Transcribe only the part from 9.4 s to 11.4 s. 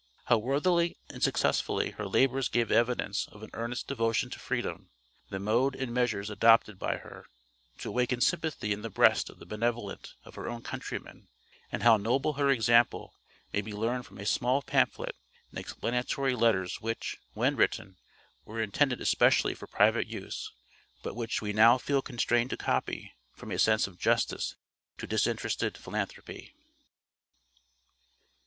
benevolent of her own countrymen,